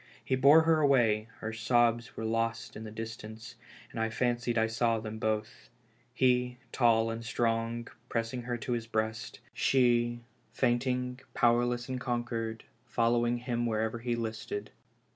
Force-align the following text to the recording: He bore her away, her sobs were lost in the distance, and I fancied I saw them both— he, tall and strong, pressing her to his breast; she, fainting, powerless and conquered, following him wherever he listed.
He 0.25 0.35
bore 0.35 0.63
her 0.63 0.79
away, 0.79 1.27
her 1.41 1.53
sobs 1.53 2.17
were 2.17 2.25
lost 2.25 2.75
in 2.75 2.85
the 2.85 2.89
distance, 2.89 3.53
and 3.91 3.99
I 3.99 4.09
fancied 4.09 4.57
I 4.57 4.65
saw 4.65 4.99
them 4.99 5.19
both— 5.19 5.69
he, 6.15 6.57
tall 6.71 7.11
and 7.11 7.23
strong, 7.23 7.87
pressing 8.09 8.41
her 8.41 8.57
to 8.57 8.71
his 8.71 8.87
breast; 8.87 9.41
she, 9.53 10.21
fainting, 10.53 11.19
powerless 11.35 11.87
and 11.87 12.01
conquered, 12.01 12.63
following 12.87 13.37
him 13.37 13.67
wherever 13.67 13.99
he 13.99 14.15
listed. 14.15 14.71